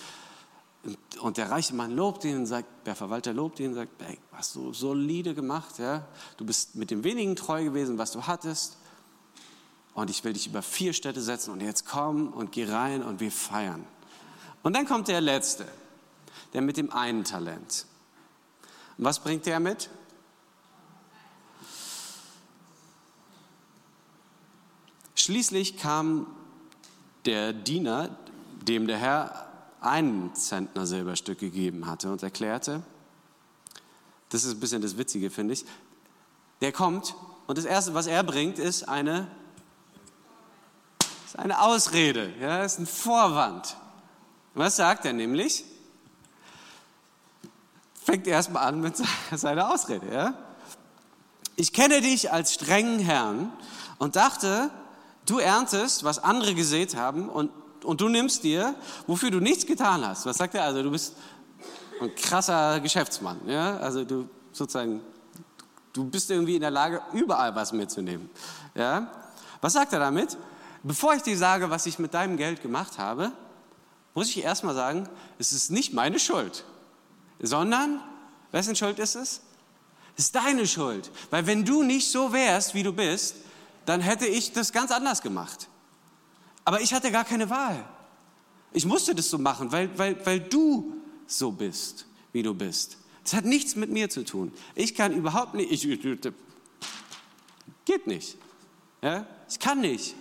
[1.20, 4.18] Und der reiche Mann lobt ihn und sagt, der Verwalter lobt ihn und sagt, hey,
[4.32, 6.06] hast du solide gemacht, ja?
[6.36, 8.78] Du bist mit dem wenigen treu gewesen, was du hattest.
[9.94, 13.20] Und ich will dich über vier Städte setzen und jetzt komm und geh rein und
[13.20, 13.84] wir feiern.
[14.62, 15.66] Und dann kommt der Letzte
[16.52, 17.86] der mit dem einen Talent.
[18.98, 19.88] Und was bringt der mit?
[25.22, 26.26] Schließlich kam
[27.26, 28.08] der Diener,
[28.66, 29.46] dem der Herr
[29.80, 32.82] einen Zentner Silberstück gegeben hatte und erklärte,
[34.30, 35.64] das ist ein bisschen das Witzige, finde ich,
[36.60, 37.14] der kommt
[37.46, 39.28] und das Erste, was er bringt, ist eine,
[41.24, 43.76] ist eine Ausrede, ja, ist ein Vorwand.
[44.54, 45.64] Was sagt er nämlich?
[48.04, 48.96] fängt erstmal an mit
[49.36, 50.12] seiner Ausrede.
[50.12, 50.34] Ja?
[51.54, 53.52] Ich kenne dich als strengen Herrn
[53.98, 54.72] und dachte,
[55.26, 57.50] du erntest, was andere gesät haben und,
[57.84, 58.74] und du nimmst dir,
[59.06, 60.26] wofür du nichts getan hast.
[60.26, 60.64] Was sagt er?
[60.64, 61.14] Also du bist
[62.00, 63.40] ein krasser Geschäftsmann.
[63.46, 63.76] Ja?
[63.78, 65.00] Also du sozusagen,
[65.92, 68.30] du bist irgendwie in der Lage, überall was mitzunehmen.
[68.74, 69.10] Ja?
[69.60, 70.36] Was sagt er damit?
[70.82, 73.32] Bevor ich dir sage, was ich mit deinem Geld gemacht habe,
[74.14, 75.08] muss ich erstmal sagen,
[75.38, 76.64] es ist nicht meine Schuld
[77.42, 78.00] sondern,
[78.52, 79.42] wessen Schuld ist es?
[80.16, 81.10] Es ist deine Schuld.
[81.30, 83.36] Weil wenn du nicht so wärst, wie du bist,
[83.86, 85.68] dann hätte ich das ganz anders gemacht.
[86.64, 87.84] Aber ich hatte gar keine Wahl.
[88.72, 92.98] Ich musste das so machen, weil, weil, weil du so bist, wie du bist.
[93.24, 94.52] Das hat nichts mit mir zu tun.
[94.74, 96.00] Ich kann überhaupt nicht, ich,
[97.84, 98.36] geht nicht.
[99.00, 99.26] Ja?
[99.48, 100.14] Ich kann nicht.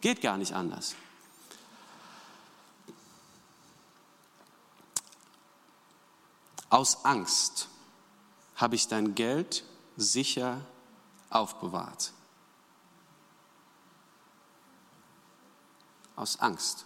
[0.00, 0.94] Geht gar nicht anders.
[6.70, 7.68] Aus Angst
[8.56, 9.64] habe ich dein Geld
[9.96, 10.60] sicher
[11.30, 12.12] aufbewahrt.
[16.18, 16.84] Aus Angst.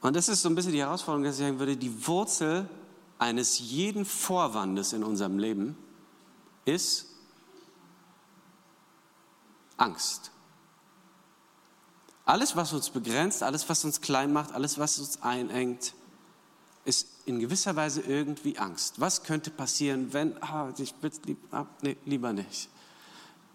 [0.00, 2.68] Und das ist so ein bisschen die Herausforderung, dass ich sagen würde, die Wurzel
[3.18, 5.76] eines jeden Vorwandes in unserem Leben
[6.64, 7.06] ist
[9.76, 10.32] Angst.
[12.24, 15.94] Alles, was uns begrenzt, alles, was uns klein macht, alles, was uns einengt,
[16.84, 19.00] ist in gewisser Weise irgendwie Angst.
[19.00, 22.68] Was könnte passieren, wenn, ah, ich bitte lieb, ah, nee, lieber nicht.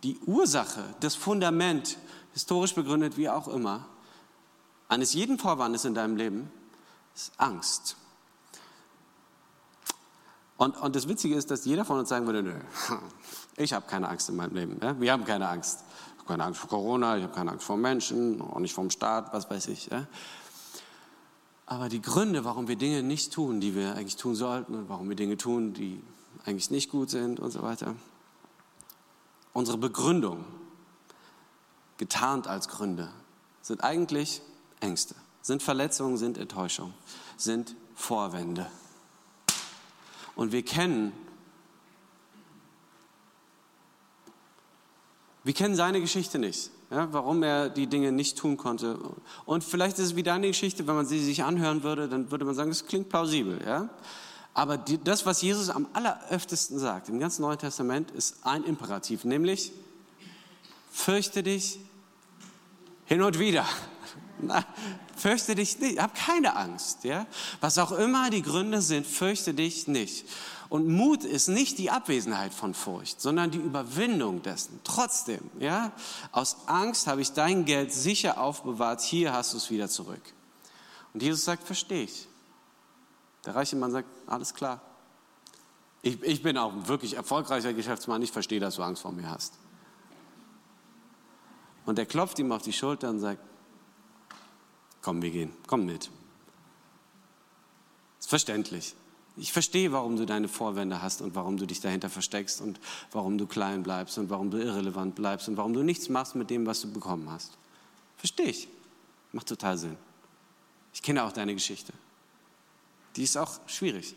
[0.03, 1.97] Die Ursache, das Fundament,
[2.33, 3.87] historisch begründet wie auch immer,
[4.87, 6.51] eines jeden Vorwandes in deinem Leben
[7.15, 7.95] ist Angst.
[10.57, 12.53] Und, und das Witzige ist, dass jeder von uns sagen würde, nö,
[13.57, 14.79] ich habe keine Angst in meinem Leben.
[14.81, 14.99] Ja?
[14.99, 15.83] Wir haben keine Angst.
[16.13, 18.89] Ich habe keine Angst vor Corona, ich habe keine Angst vor Menschen, auch nicht vom
[18.89, 19.87] Staat, was weiß ich.
[19.87, 20.07] Ja?
[21.65, 25.09] Aber die Gründe, warum wir Dinge nicht tun, die wir eigentlich tun sollten und warum
[25.09, 26.01] wir Dinge tun, die
[26.45, 27.95] eigentlich nicht gut sind und so weiter,
[29.53, 30.45] unsere Begründung,
[31.97, 33.09] getarnt als Gründe,
[33.61, 34.41] sind eigentlich
[34.83, 36.93] Ängste, sind Verletzungen, sind Enttäuschungen,
[37.37, 38.67] sind Vorwände.
[40.35, 41.13] Und wir kennen,
[45.43, 48.99] wir kennen seine Geschichte nicht, ja, warum er die Dinge nicht tun konnte.
[49.45, 52.45] Und vielleicht ist es wie deine Geschichte, wenn man sie sich anhören würde, dann würde
[52.45, 53.61] man sagen, es klingt plausibel.
[53.65, 53.89] Ja?
[54.53, 59.23] Aber die, das, was Jesus am alleröftesten sagt im ganzen Neuen Testament, ist ein Imperativ,
[59.23, 59.71] nämlich
[60.91, 61.79] fürchte dich
[63.05, 63.65] hin und wieder.
[64.47, 64.65] Na,
[65.15, 67.03] fürchte dich nicht, hab keine Angst.
[67.03, 67.25] Ja?
[67.61, 70.25] Was auch immer die Gründe sind, fürchte dich nicht.
[70.69, 74.79] Und Mut ist nicht die Abwesenheit von Furcht, sondern die Überwindung dessen.
[74.83, 75.91] Trotzdem, ja,
[76.31, 80.21] aus Angst habe ich dein Geld sicher aufbewahrt, hier hast du es wieder zurück.
[81.13, 82.27] Und Jesus sagt, verstehe ich.
[83.45, 84.81] Der reiche Mann sagt, alles klar.
[86.01, 89.29] Ich, ich bin auch ein wirklich erfolgreicher Geschäftsmann, ich verstehe, dass du Angst vor mir
[89.29, 89.53] hast.
[91.85, 93.41] Und er klopft ihm auf die Schulter und sagt,
[95.03, 96.09] komm, wir gehen, komm mit.
[98.19, 98.95] Ist verständlich.
[99.35, 102.79] Ich verstehe, warum du deine Vorwände hast und warum du dich dahinter versteckst und
[103.11, 106.49] warum du klein bleibst und warum du irrelevant bleibst und warum du nichts machst mit
[106.49, 107.57] dem, was du bekommen hast.
[108.17, 108.67] Verstehe ich.
[109.31, 109.97] Macht total Sinn.
[110.93, 111.93] Ich kenne auch deine Geschichte.
[113.15, 114.15] Die ist auch schwierig.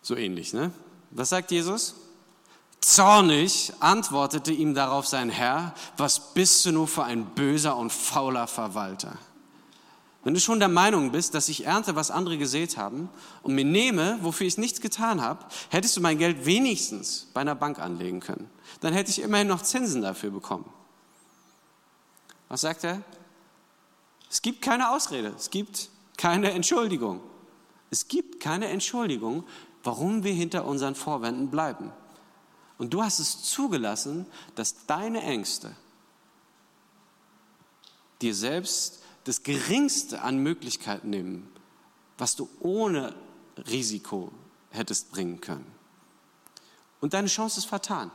[0.00, 0.72] So ähnlich, ne?
[1.10, 1.94] Was sagt Jesus?
[2.84, 8.46] Zornig antwortete ihm darauf sein Herr, was bist du nur für ein böser und fauler
[8.46, 9.16] Verwalter?
[10.22, 13.08] Wenn du schon der Meinung bist, dass ich ernte, was andere gesät haben
[13.42, 17.54] und mir nehme, wofür ich nichts getan habe, hättest du mein Geld wenigstens bei einer
[17.54, 18.50] Bank anlegen können.
[18.80, 20.68] Dann hätte ich immerhin noch Zinsen dafür bekommen.
[22.50, 23.00] Was sagt er?
[24.30, 27.20] Es gibt keine Ausrede, es gibt keine Entschuldigung.
[27.90, 29.44] Es gibt keine Entschuldigung,
[29.82, 31.90] warum wir hinter unseren Vorwänden bleiben.
[32.78, 35.74] Und du hast es zugelassen, dass deine Ängste
[38.20, 41.50] dir selbst das Geringste an Möglichkeiten nehmen,
[42.18, 43.14] was du ohne
[43.68, 44.32] Risiko
[44.70, 45.66] hättest bringen können.
[47.00, 48.10] Und deine Chance ist vertan.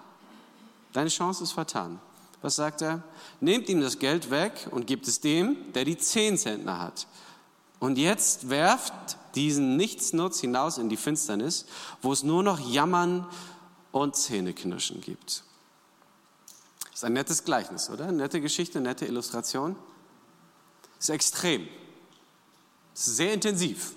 [0.94, 2.00] Deine Chance ist vertan.
[2.42, 3.04] Was sagt er?
[3.40, 7.08] Nehmt ihm das Geld weg und gebt es dem, der die zehn Zentner hat.
[7.80, 8.94] Und jetzt werft
[9.36, 11.66] diesen Nichtsnutz hinaus in die Finsternis,
[12.02, 13.28] wo es nur noch Jammern
[13.92, 15.44] und Zähneknirschen gibt.
[16.94, 18.12] Ist ein nettes Gleichnis, oder?
[18.12, 19.76] Nette Geschichte, nette Illustration.
[21.00, 21.68] Ist extrem.
[22.94, 23.94] Ist sehr intensiv.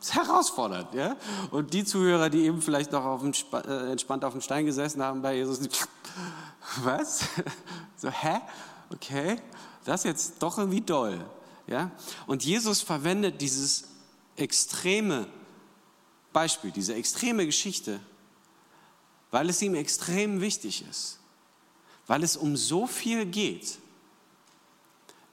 [0.00, 0.92] Ist herausfordernd.
[0.94, 1.16] Ja?
[1.50, 5.02] Und die Zuhörer, die eben vielleicht noch auf dem, äh, entspannt auf dem Stein gesessen
[5.02, 5.60] haben bei Jesus,
[6.82, 7.24] was?
[7.96, 8.40] So, hä?
[8.92, 9.36] Okay,
[9.84, 11.24] das ist jetzt doch irgendwie doll.
[11.66, 11.92] Ja?
[12.26, 13.84] Und Jesus verwendet dieses
[14.36, 15.28] extreme
[16.32, 18.00] Beispiel, diese extreme Geschichte,
[19.30, 21.18] weil es ihm extrem wichtig ist,
[22.06, 23.78] weil es um so viel geht,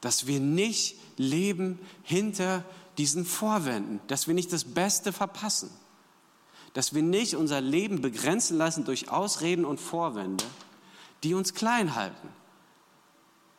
[0.01, 2.63] dass wir nicht leben hinter
[2.97, 5.69] diesen Vorwänden, dass wir nicht das Beste verpassen,
[6.73, 10.45] dass wir nicht unser Leben begrenzen lassen durch Ausreden und Vorwände,
[11.23, 12.29] die uns klein halten,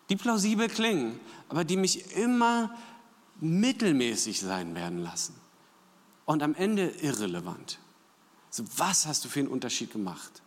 [0.09, 2.75] die plausibel klingen, aber die mich immer
[3.41, 5.35] mittelmäßig sein werden lassen
[6.25, 7.79] und am Ende irrelevant.
[8.51, 10.43] So, was hast du für einen Unterschied gemacht?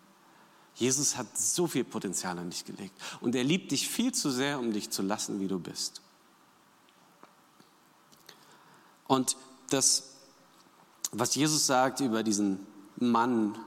[0.76, 4.60] Jesus hat so viel Potenzial an dich gelegt und er liebt dich viel zu sehr,
[4.60, 6.02] um dich zu lassen, wie du bist.
[9.08, 9.36] Und
[9.70, 10.14] das,
[11.12, 13.58] was Jesus sagt über diesen Mann,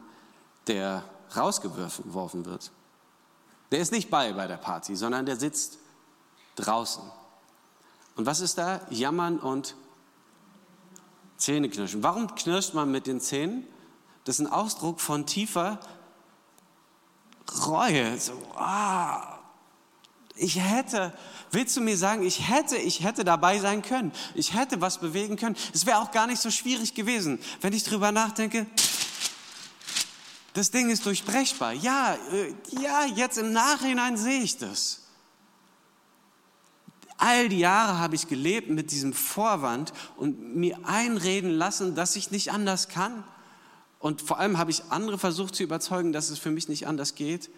[0.66, 1.04] der
[1.36, 2.72] rausgeworfen wird,
[3.70, 5.78] der ist nicht bei bei der Party, sondern der sitzt
[6.56, 7.02] draußen.
[8.16, 8.80] Und was ist da?
[8.90, 9.74] Jammern und
[11.36, 12.02] Zähneknirschen.
[12.02, 13.66] Warum knirscht man mit den Zähnen?
[14.24, 15.78] Das ist ein Ausdruck von tiefer
[17.66, 18.18] Reue.
[18.18, 19.38] So, ah,
[20.36, 21.12] Ich hätte,
[21.52, 24.12] willst du mir sagen, ich hätte, ich hätte dabei sein können.
[24.34, 25.56] Ich hätte was bewegen können.
[25.72, 28.66] Es wäre auch gar nicht so schwierig gewesen, wenn ich drüber nachdenke.
[30.54, 31.72] Das Ding ist durchbrechbar.
[31.72, 35.00] Ja, äh, ja, jetzt im Nachhinein sehe ich das.
[37.16, 42.30] All die Jahre habe ich gelebt mit diesem Vorwand und mir einreden lassen, dass ich
[42.30, 43.24] nicht anders kann.
[44.04, 47.14] Und vor allem habe ich andere versucht zu überzeugen, dass es für mich nicht anders
[47.14, 47.48] geht.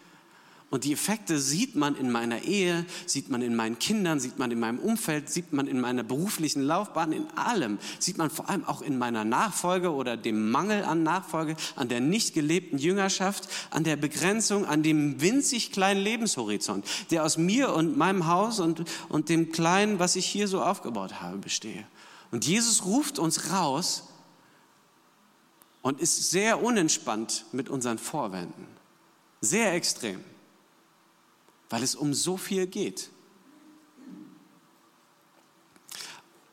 [0.71, 4.53] Und die Effekte sieht man in meiner Ehe, sieht man in meinen Kindern, sieht man
[4.53, 7.79] in meinem Umfeld, sieht man in meiner beruflichen Laufbahn, in allem.
[7.99, 12.01] Sieht man vor allem auch in meiner Nachfolge oder dem Mangel an Nachfolge, an der
[12.01, 17.97] nicht gelebten Jüngerschaft, an der Begrenzung, an dem winzig kleinen Lebenshorizont, der aus mir und
[17.97, 21.85] meinem Haus und, und dem Kleinen, was ich hier so aufgebaut habe, bestehe.
[22.31, 24.05] Und Jesus ruft uns raus
[25.87, 28.67] und ist sehr unentspannt mit unseren Vorwänden.
[29.41, 30.25] Sehr extrem
[31.69, 33.11] weil es um so viel geht.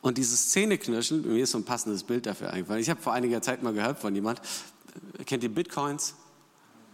[0.00, 2.82] Und dieses Zähneknirschen, mir ist so ein passendes Bild dafür eingefallen.
[2.82, 4.40] Ich habe vor einiger Zeit mal gehört von jemand,
[5.18, 6.14] äh, kennt ihr Bitcoins?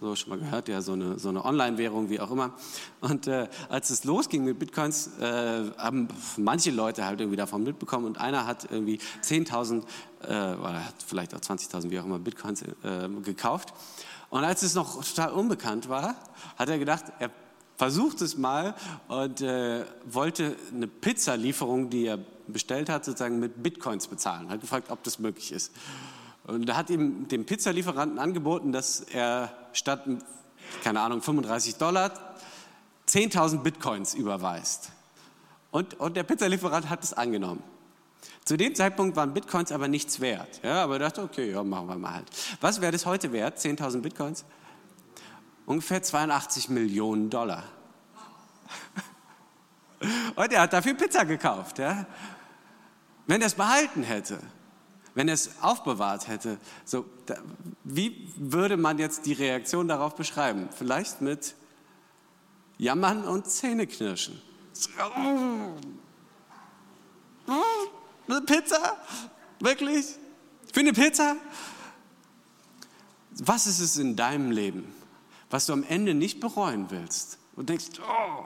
[0.00, 2.54] So schon mal gehört, ja, so eine, so eine Online-Währung, wie auch immer.
[3.02, 6.08] Und äh, als es losging mit Bitcoins, äh, haben
[6.38, 9.82] manche Leute halt irgendwie davon mitbekommen und einer hat irgendwie 10.000
[10.22, 13.74] äh, oder hat vielleicht auch 20.000, wie auch immer, Bitcoins äh, gekauft.
[14.30, 16.14] Und als es noch total unbekannt war,
[16.56, 17.30] hat er gedacht, er
[17.76, 18.74] versucht es mal
[19.08, 24.48] und äh, wollte eine Pizzalieferung, die er bestellt hat, sozusagen mit Bitcoins bezahlen.
[24.48, 25.72] Hat gefragt, ob das möglich ist.
[26.44, 30.04] Und da hat ihm dem Pizzalieferanten angeboten, dass er statt,
[30.82, 32.12] keine Ahnung, 35 Dollar
[33.08, 34.90] 10.000 Bitcoins überweist.
[35.70, 37.62] Und, und der Pizzalieferant hat es angenommen.
[38.44, 40.60] Zu dem Zeitpunkt waren Bitcoins aber nichts wert.
[40.62, 42.26] Ja, aber er dachte, okay, ja, machen wir mal halt.
[42.60, 43.58] Was wäre das heute wert?
[43.58, 44.44] 10.000 Bitcoins?
[45.70, 47.62] ungefähr 82 Millionen Dollar.
[50.34, 51.78] Und er hat dafür Pizza gekauft.
[51.78, 52.06] Ja?
[53.28, 54.40] Wenn er es behalten hätte,
[55.20, 57.36] wenn er es aufbewahrt hätte, so, da,
[57.84, 60.68] wie würde man jetzt die Reaktion darauf beschreiben?
[60.76, 61.54] Vielleicht mit
[62.78, 64.40] Jammern und Zähneknirschen.
[68.26, 68.96] Eine Pizza?
[69.60, 70.06] Wirklich?
[70.72, 71.36] Für eine Pizza?
[73.32, 74.94] Was ist es in deinem Leben?
[75.50, 77.38] was du am Ende nicht bereuen willst.
[77.56, 78.44] Und denkst, oh,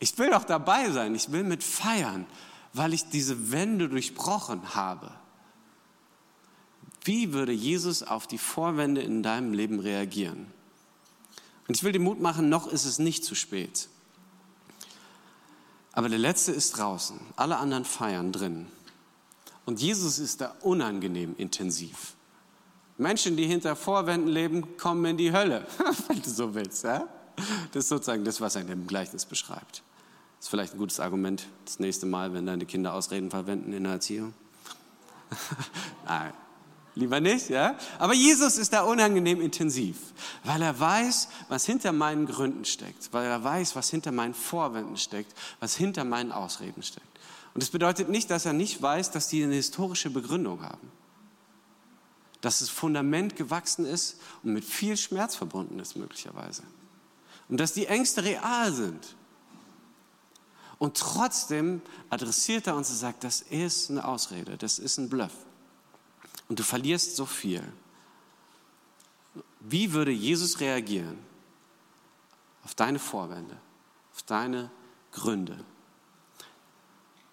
[0.00, 2.26] ich will doch dabei sein, ich will mit feiern,
[2.72, 5.12] weil ich diese Wände durchbrochen habe.
[7.04, 10.46] Wie würde Jesus auf die Vorwände in deinem Leben reagieren?
[11.66, 13.88] Und ich will dir Mut machen, noch ist es nicht zu spät.
[15.92, 18.66] Aber der Letzte ist draußen, alle anderen feiern drin.
[19.66, 22.14] Und Jesus ist da unangenehm intensiv.
[22.98, 25.66] Menschen, die hinter Vorwänden leben, kommen in die Hölle,
[26.08, 26.84] wenn du so willst.
[26.84, 27.08] Ja?
[27.72, 29.82] Das ist sozusagen das, was er in dem Gleichnis beschreibt.
[30.36, 33.84] Das ist vielleicht ein gutes Argument das nächste Mal, wenn deine Kinder Ausreden verwenden in
[33.84, 34.34] der Erziehung.
[36.04, 36.32] Nein,
[36.94, 37.76] lieber nicht, ja?
[37.98, 39.96] Aber Jesus ist da unangenehm intensiv,
[40.44, 44.96] weil er weiß, was hinter meinen Gründen steckt, weil er weiß, was hinter meinen Vorwänden
[44.96, 47.06] steckt, was hinter meinen Ausreden steckt.
[47.54, 50.90] Und das bedeutet nicht, dass er nicht weiß, dass die eine historische Begründung haben
[52.42, 56.64] dass das Fundament gewachsen ist und mit viel Schmerz verbunden ist möglicherweise.
[57.48, 59.16] Und dass die Ängste real sind.
[60.78, 65.32] Und trotzdem adressiert er uns und sagt, das ist eine Ausrede, das ist ein Bluff.
[66.52, 67.66] Und du verlierst so viel.
[69.60, 71.18] Wie würde Jesus reagieren
[72.62, 73.56] auf deine Vorwände,
[74.12, 74.70] auf deine
[75.12, 75.64] Gründe?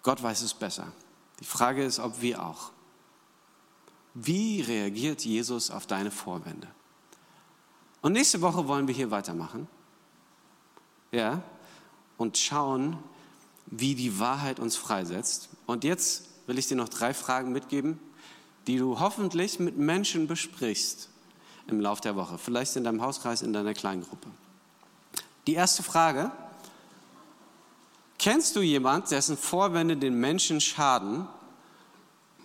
[0.04, 0.94] Gott weiß es besser.
[1.42, 2.72] Die Frage ist, ob wir auch.
[4.14, 6.70] Wie reagiert Jesus auf deine Vorwände?
[8.02, 9.68] Und nächste Woche wollen wir hier weitermachen.
[11.12, 11.44] Ja,
[12.16, 12.98] und schauen,
[13.66, 15.50] wie die Wahrheit uns freisetzt.
[15.66, 18.00] Und jetzt will ich dir noch drei Fragen mitgeben,
[18.70, 21.10] die du hoffentlich mit Menschen besprichst
[21.66, 24.28] im Laufe der Woche, vielleicht in deinem Hauskreis, in deiner Kleingruppe.
[25.48, 26.32] Die erste Frage,
[28.20, 31.28] kennst du jemand, dessen Vorwände den Menschen schaden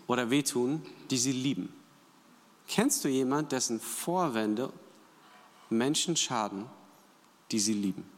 [0.07, 1.71] oder wehtun, die sie lieben.
[2.69, 4.73] Kennst du jemanden, dessen Vorwände
[5.69, 6.65] Menschen schaden,
[7.51, 8.09] die sie lieben?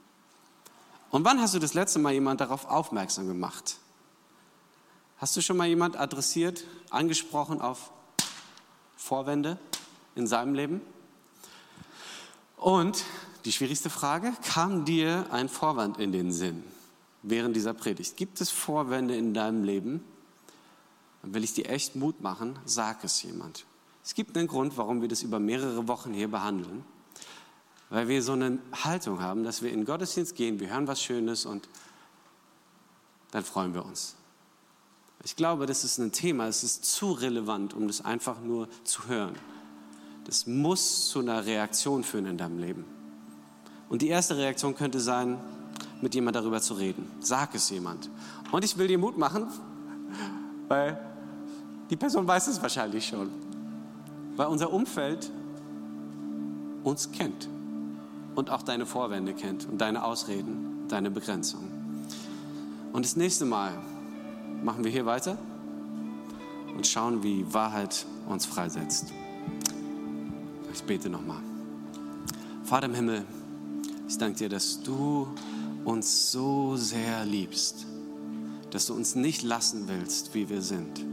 [1.10, 3.78] Und wann hast du das letzte Mal jemand darauf aufmerksam gemacht?
[5.18, 7.90] Hast du schon mal jemand adressiert, angesprochen auf
[8.96, 9.58] Vorwände
[10.14, 10.80] in seinem Leben?
[12.56, 13.04] Und
[13.44, 16.64] die schwierigste Frage, kam dir ein Vorwand in den Sinn
[17.22, 18.16] während dieser Predigt?
[18.16, 20.02] Gibt es Vorwände in deinem Leben,
[21.22, 23.64] dann will ich dir echt Mut machen, sag es jemand.
[24.02, 26.84] Es gibt einen Grund, warum wir das über mehrere Wochen hier behandeln.
[27.88, 31.46] weil wir so eine Haltung haben, dass wir in Gottesdienst gehen, wir hören was Schönes
[31.46, 31.68] und
[33.30, 34.15] dann freuen wir uns.
[35.26, 39.08] Ich glaube, das ist ein Thema, es ist zu relevant, um das einfach nur zu
[39.08, 39.34] hören.
[40.22, 42.84] Das muss zu einer Reaktion führen in deinem Leben.
[43.88, 45.36] Und die erste Reaktion könnte sein,
[46.00, 47.10] mit jemand darüber zu reden.
[47.18, 48.08] Sag es jemand.
[48.52, 49.48] Und ich will dir Mut machen,
[50.68, 50.96] weil
[51.90, 53.28] die Person weiß es wahrscheinlich schon.
[54.36, 55.32] Weil unser Umfeld
[56.84, 57.48] uns kennt
[58.36, 62.04] und auch deine Vorwände kennt und deine Ausreden, deine Begrenzungen.
[62.92, 63.72] Und das nächste Mal
[64.62, 65.38] machen wir hier weiter
[66.74, 69.12] und schauen, wie Wahrheit uns freisetzt.
[70.72, 71.40] Ich bete nochmal.
[72.64, 73.24] Vater im Himmel,
[74.08, 75.28] ich danke dir, dass du
[75.84, 77.86] uns so sehr liebst,
[78.70, 81.04] dass du uns nicht lassen willst, wie wir sind,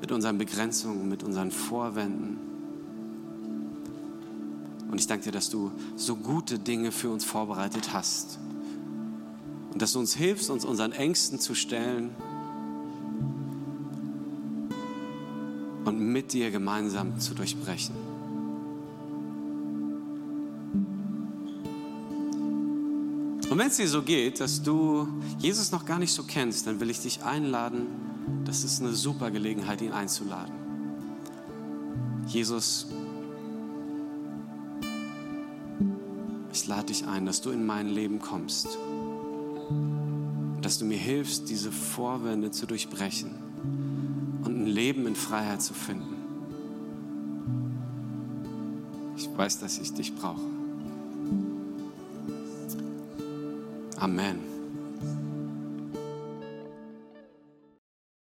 [0.00, 2.38] mit unseren Begrenzungen, mit unseren Vorwänden.
[4.90, 8.38] Und ich danke dir, dass du so gute Dinge für uns vorbereitet hast
[9.72, 12.10] und dass du uns hilfst, uns unseren Ängsten zu stellen
[15.98, 17.94] mit dir gemeinsam zu durchbrechen.
[23.50, 26.80] Und wenn es dir so geht, dass du Jesus noch gar nicht so kennst, dann
[26.80, 27.86] will ich dich einladen,
[28.44, 30.52] das ist eine super Gelegenheit, ihn einzuladen.
[32.26, 32.88] Jesus,
[36.52, 38.78] ich lade dich ein, dass du in mein Leben kommst.
[40.60, 43.47] Dass du mir hilfst, diese Vorwände zu durchbrechen
[44.58, 46.16] ein Leben in Freiheit zu finden.
[49.16, 50.40] Ich weiß, dass ich dich brauche.
[53.96, 54.47] Amen.